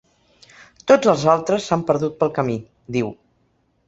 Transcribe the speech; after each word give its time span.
“Tots 0.91 1.11
els 1.11 1.25
altres 1.33 1.67
s’han 1.71 1.83
perdut 1.89 2.15
pel 2.23 2.31
camí”, 2.39 2.57
diu. 2.97 3.13